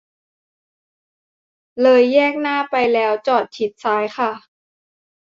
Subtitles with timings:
[1.81, 4.31] เลยแยกหน้าไปแล้วจอดชิดซ้ายค่ะ